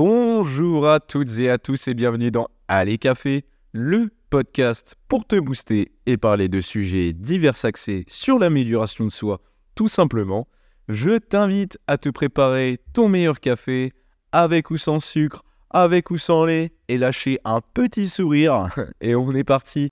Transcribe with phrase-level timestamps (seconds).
[0.00, 5.34] Bonjour à toutes et à tous et bienvenue dans Allez Café, le podcast pour te
[5.40, 9.40] booster et parler de sujets divers axés sur l'amélioration de soi,
[9.74, 10.46] tout simplement.
[10.86, 13.92] Je t'invite à te préparer ton meilleur café
[14.30, 18.68] avec ou sans sucre, avec ou sans lait et lâcher un petit sourire.
[19.00, 19.90] Et on est parti.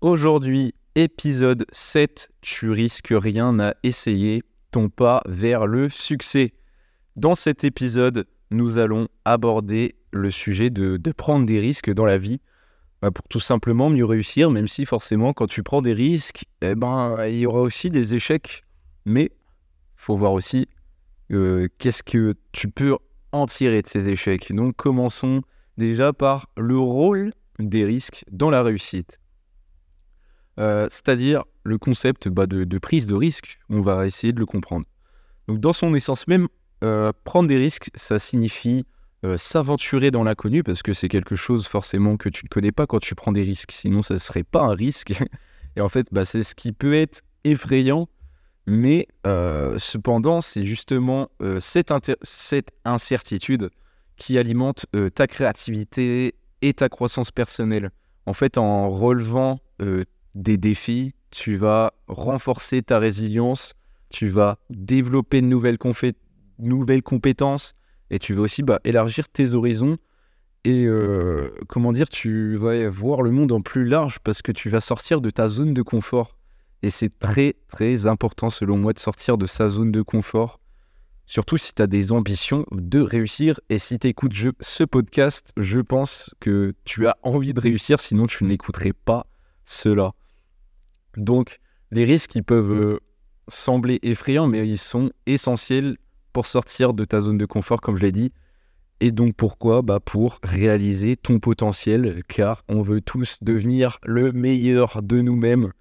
[0.00, 6.54] Aujourd'hui, épisode 7, tu risques rien à essayer, ton pas vers le succès.
[7.16, 12.40] Dans cet épisode, nous allons aborder le sujet de, prendre des risques dans la vie
[13.02, 16.74] bah, pour tout simplement mieux réussir, même si forcément quand tu prends des risques, eh
[16.74, 18.64] ben, il y aura aussi des échecs.
[19.04, 19.30] Mais
[19.96, 20.66] faut voir aussi
[21.30, 22.96] euh, qu'est-ce que tu peux
[23.32, 24.50] en tirer de ces échecs.
[24.50, 25.42] Donc commençons
[25.76, 29.18] déjà par le rôle des risques dans la réussite.
[30.58, 33.58] Euh, c'est-à-dire le concept bah, de, prise de risque.
[33.68, 34.86] On va essayer de le comprendre.
[35.48, 36.48] Donc, dans son essence même,
[36.84, 38.86] euh, prendre des risques, ça signifie
[39.24, 42.86] euh, s'aventurer dans l'inconnu parce que c'est quelque chose forcément que tu ne connais pas
[42.86, 43.72] quand tu prends des risques.
[43.72, 45.12] Sinon, ça ne serait pas un risque.
[45.76, 48.08] Et en fait, bah, c'est ce qui peut être effrayant.
[48.68, 49.06] Mais
[49.78, 51.28] cependant, c'est justement
[51.60, 53.70] cette, cette, incertitude
[54.16, 57.92] qui alimente ta créativité et ta croissance personnelle.
[58.24, 59.60] En fait, en relevant
[60.36, 63.74] des défis, tu vas renforcer ta résilience,
[64.10, 65.78] tu vas développer de nouvelles,
[66.58, 67.74] nouvelles compétences
[68.10, 69.98] et tu vas aussi bah, élargir tes horizons
[70.66, 74.68] et euh, comment dire, tu vas voir le monde en plus large parce que tu
[74.68, 76.36] vas sortir de ta zone de confort.
[76.82, 80.58] Et c'est très très important selon moi de sortir de sa zone de confort.
[81.24, 83.60] Surtout si tu as des ambitions de réussir.
[83.68, 88.26] Et si tu écoutes ce podcast, je pense que tu as envie de réussir, sinon
[88.26, 89.28] tu n'écouterais pas
[89.64, 90.14] cela.
[91.16, 93.00] Donc, les risques, ils peuvent euh,
[93.48, 95.96] sembler effrayants, mais ils sont essentiels
[96.32, 98.32] pour sortir de ta zone de confort, comme je l'ai dit.
[99.00, 99.82] Et donc, pourquoi?
[99.82, 105.72] Bah Pour réaliser ton potentiel, car on veut tous devenir le meilleur de nous-mêmes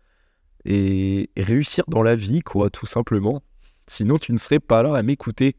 [0.66, 3.42] et réussir dans la vie, quoi, tout simplement.
[3.88, 5.56] Sinon, tu ne serais pas là à m'écouter.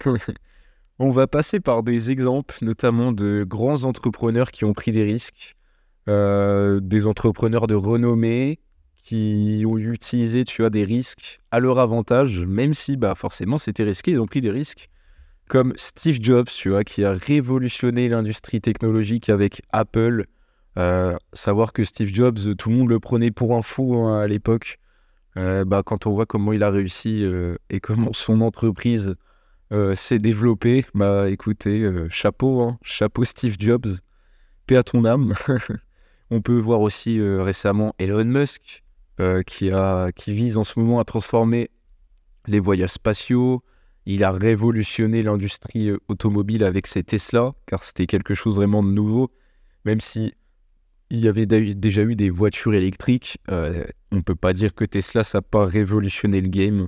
[0.98, 5.56] on va passer par des exemples, notamment de grands entrepreneurs qui ont pris des risques
[6.80, 8.58] des entrepreneurs de renommée
[9.10, 14.12] qui ont utilisé tu des risques à leur avantage, même si bah, forcément c'était risqué,
[14.12, 14.88] ils ont pris des risques.
[15.48, 20.26] Comme Steve Jobs, tu vois, qui a révolutionné l'industrie technologique avec Apple.
[20.78, 24.28] Euh, savoir que Steve Jobs, tout le monde le prenait pour un fou hein, à
[24.28, 24.78] l'époque.
[25.36, 27.24] Euh, bah, quand on voit comment il a réussi
[27.68, 29.16] et comment son entreprise
[29.94, 33.88] s'est développée, bah écoutez, chapeau, hein, chapeau Steve Jobs,
[34.68, 35.34] paix à ton âme.
[36.30, 38.84] On peut voir aussi euh, récemment Elon Musk
[39.18, 39.72] euh, qui,
[40.28, 41.70] vise en ce moment à transformer
[42.46, 43.62] les voyages spatiaux.
[44.06, 48.90] Il a révolutionné l'industrie euh, automobile avec ses Tesla, car c'était quelque chose vraiment de
[48.90, 49.32] nouveau.
[49.84, 50.32] Même si
[51.10, 55.22] il y avait déjà eu des voitures électriques, on ne peut pas dire que Tesla,
[55.34, 56.86] n'a pas révolutionné le game.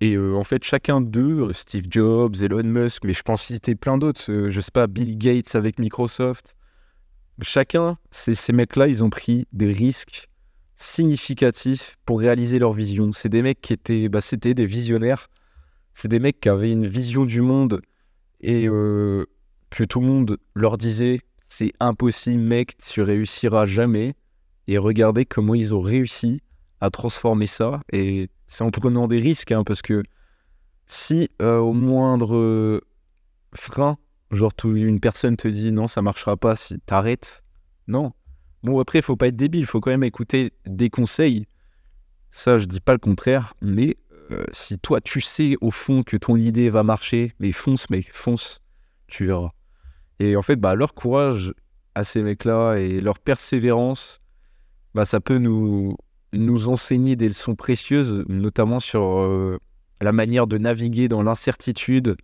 [0.00, 4.22] Et en fait, chacun d'eux, Steve Jobs, Elon Musk, mais je pense citer plein d'autres,
[4.26, 6.56] je je sais pas, Bill Gates avec Microsoft,
[7.42, 10.28] chacun, ces, mecs-là, ils ont pris des risques
[10.76, 13.12] significatifs pour réaliser leur vision.
[13.12, 15.28] C'est des mecs qui étaient, bah, c'était des visionnaires.
[15.94, 17.80] C'est des mecs qui avaient une vision du monde
[18.40, 19.26] et euh,
[19.70, 24.14] que tout le monde leur disait c'est impossible, mec, tu réussiras jamais.
[24.66, 26.42] Et regardez comment ils ont réussi
[26.80, 27.80] à transformer ça.
[27.90, 30.02] Et c'est en prenant des risques, hein, parce que
[30.86, 32.82] si euh, au moindre
[33.54, 33.96] frein
[34.30, 37.42] Genre, une personne te dit non, ça marchera pas si t'arrêtes.
[37.86, 38.12] Non.
[38.62, 41.46] Bon, après, il faut pas être débile, il faut quand même écouter des conseils.
[42.30, 43.96] Ça, je dis pas le contraire, mais
[44.30, 48.10] euh, si toi, tu sais au fond que ton idée va marcher, mais fonce, mec,
[48.12, 48.60] fonce,
[49.06, 49.52] tu verras.
[50.18, 51.54] Et en fait, bah, leur courage
[51.94, 54.20] à ces mecs-là et leur persévérance,
[54.94, 55.96] bah, ça peut nous,
[56.32, 59.58] nous enseigner des leçons précieuses, notamment sur euh,
[60.00, 62.16] la manière de naviguer dans l'incertitude,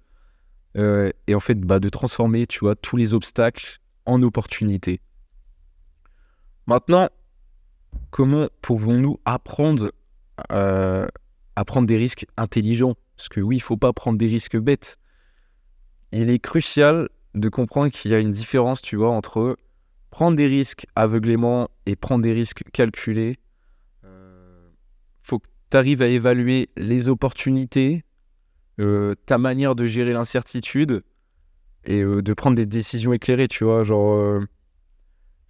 [0.76, 5.00] euh, et en fait bah, de transformer tu vois tous les obstacles en opportunités.
[6.66, 7.08] Maintenant,
[8.10, 9.92] comment pouvons-nous apprendre
[10.50, 11.06] euh,
[11.56, 12.94] à prendre des risques intelligents?
[13.16, 14.98] Parce que oui, il faut pas prendre des risques bêtes.
[16.12, 19.56] Il est crucial de comprendre qu'il y a une différence, tu vois, entre
[20.10, 23.38] prendre des risques aveuglément et prendre des risques calculés.
[24.04, 24.70] Euh,
[25.22, 28.13] faut que tu arrives à évaluer les opportunités, euh,
[28.78, 31.02] ta manière de gérer l'incertitude
[31.86, 33.84] et euh, de prendre des décisions éclairées, tu vois.
[33.84, 34.40] Genre, euh,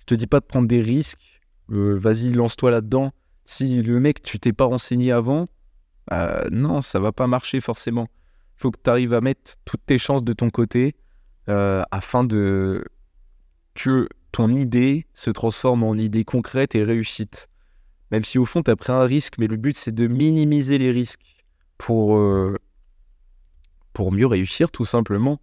[0.01, 3.13] je te dis pas de prendre des risques, vas-y, lance-toi là-dedans.
[3.45, 5.49] Si le mec, tu t'es pas renseigné avant,
[6.09, 8.09] bah, non, ça va pas marcher forcément.
[8.57, 10.95] Il faut que tu arrives à mettre toutes tes chances de ton côté
[11.49, 12.85] euh, afin de
[13.75, 17.49] que ton idée se transforme en idée concrète et réussite.
[18.11, 20.79] Même si au fond, tu as pris un risque, mais le but, c'est de minimiser
[20.79, 21.25] les risques
[21.79, 22.57] pour, euh,
[23.95, 25.41] pour mieux réussir, tout simplement.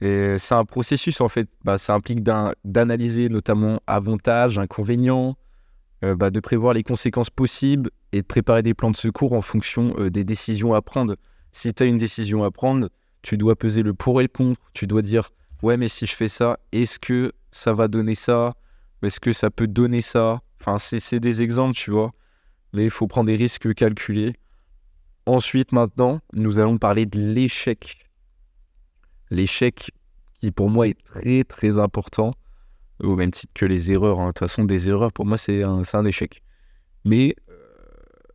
[0.00, 1.48] Et c'est un processus, en fait.
[1.64, 5.36] Bah, ça implique d'analyser notamment avantages, inconvénients,
[6.04, 9.42] euh, bah, de prévoir les conséquences possibles et de préparer des plans de secours en
[9.42, 11.16] fonction euh, des décisions à prendre.
[11.52, 12.88] Si tu as une décision à prendre,
[13.22, 14.60] tu dois peser le pour et le contre.
[14.72, 15.30] Tu dois dire,
[15.62, 18.54] ouais, mais si je fais ça, est-ce que ça va donner ça?
[19.02, 20.40] Est-ce que ça peut donner ça?
[20.60, 22.12] Enfin, c'est des exemples, tu vois.
[22.72, 24.34] Mais il faut prendre des risques calculés.
[25.30, 28.10] Ensuite, maintenant, nous allons parler de l'échec.
[29.30, 29.92] L'échec
[30.40, 32.34] qui, pour moi, est très, très important
[33.00, 34.18] au même titre que les erreurs.
[34.18, 34.26] Hein.
[34.26, 36.42] De toute façon, des erreurs, pour moi, c'est un, échec.
[37.04, 37.54] Mais euh,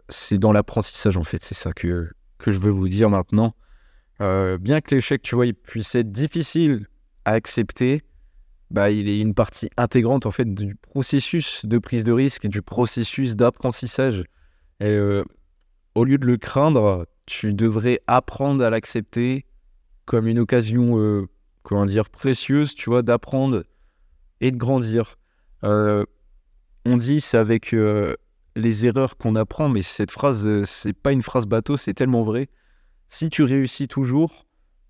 [0.07, 1.43] c'est dans l'apprentissage, en fait.
[1.43, 3.57] C'est ça que, que je veux vous dire maintenant.
[4.21, 6.87] Euh, bien que l'échec, tu vois, puisse être difficile
[7.25, 8.03] à accepter,
[8.71, 12.61] bah, il est une partie intégrante, en fait, du processus de prise de risque, du
[12.61, 14.23] processus d'apprentissage.
[14.79, 15.25] Et euh,
[15.95, 19.45] au lieu de le craindre, tu devrais apprendre à l'accepter
[20.05, 21.27] comme une occasion,
[21.63, 23.63] comment dire, précieuse, tu vois, d'apprendre
[24.41, 25.17] et de grandir.
[25.63, 26.05] Euh,
[26.85, 28.15] on dit c'est avec euh,
[28.55, 32.23] les erreurs qu'on apprend, mais cette phrase, euh, c'est pas une phrase bateau, c'est tellement
[32.23, 32.49] vrai.
[33.09, 34.45] Si tu réussis toujours,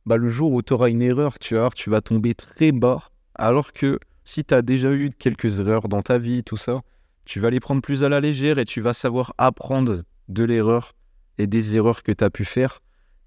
[0.06, 3.12] bah, le jour où tu auras une erreur, tu, tu vas tomber très bas.
[3.36, 6.82] Alors que si tu as déjà eu quelques erreurs dans ta vie, tout ça,
[7.26, 10.94] tu vas les prendre plus à la légère et tu vas savoir apprendre de l'erreur
[11.38, 12.82] et des erreurs que tu as pu faire.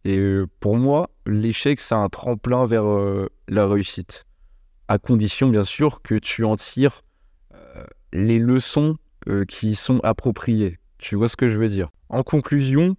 [0.04, 0.20] Et
[0.60, 2.84] pour moi, l'échec, c'est un tremplin vers
[3.48, 4.24] la réussite
[4.88, 7.02] à condition bien sûr que tu en tires
[7.54, 8.96] euh, les leçons
[9.28, 10.78] euh, qui sont appropriées.
[10.96, 11.90] Tu vois ce que je veux dire?
[12.08, 12.96] En conclusion,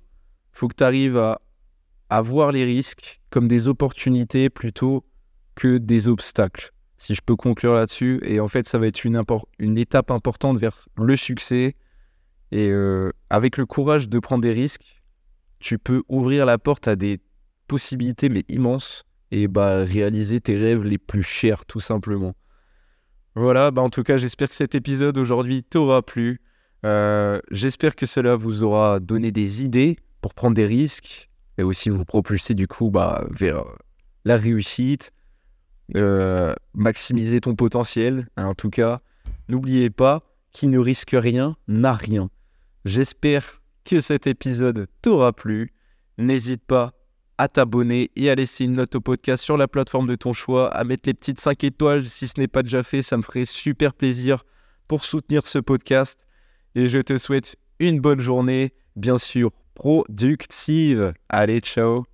[0.52, 5.04] faut que tu arrives à, voir les risques comme des opportunités plutôt
[5.56, 6.72] que des obstacles.
[6.98, 10.88] Si je peux conclure là-dessus, et en fait ça va être une étape importante vers
[10.98, 11.76] le succès.
[12.52, 15.02] Et euh, avec le courage de prendre des risques,
[15.60, 17.20] tu peux ouvrir la porte à des
[17.68, 22.36] possibilités mais immenses et bah, réaliser tes rêves les plus chers, tout simplement.
[23.36, 26.42] Voilà, bah, en tout cas, j'espère que cet épisode aujourd'hui t'aura plu.
[26.86, 31.90] Euh, j'espère que cela vous aura donné des idées pour prendre des risques et aussi
[31.90, 33.66] vous propulser du coup bah, vers
[34.26, 35.12] la réussite,
[35.96, 38.28] euh, maximiser ton potentiel.
[38.38, 39.02] En tout cas,
[39.48, 42.30] n'oubliez pas, qui ne risque rien n'a rien.
[42.86, 45.74] J'espère que cet épisode t'aura plu.
[46.18, 46.94] N'hésite pas
[47.38, 50.68] à t'abonner et à laisser une note au podcast sur la plateforme de ton choix,
[50.76, 53.46] à mettre les petites 5 étoiles si ce n'est pas déjà fait, ça me ferait
[53.46, 54.44] super plaisir
[54.88, 56.28] pour soutenir ce podcast.
[56.76, 61.14] Et je te souhaite une bonne journée, bien sûr productive.
[61.30, 62.06] Allez, ciao